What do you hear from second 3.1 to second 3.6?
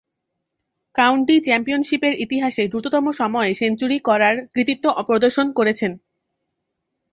সময়ে